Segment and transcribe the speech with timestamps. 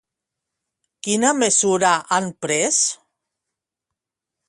[1.09, 2.83] Quina mesura han pres?